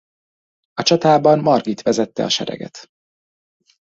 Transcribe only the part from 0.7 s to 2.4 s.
A csatában Margit vezette a